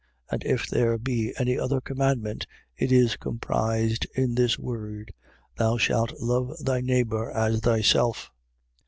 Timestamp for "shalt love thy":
5.77-6.81